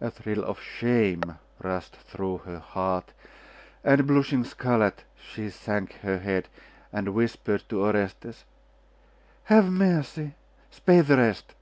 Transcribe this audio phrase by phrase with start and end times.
[0.00, 3.12] A thrill of shame rushed through her heart,
[3.84, 6.48] and blushing scarlet, she sank her head,
[6.94, 8.44] and whispered to Orestes
[9.44, 10.32] 'Have mercy!
[10.70, 11.52] spare the rest!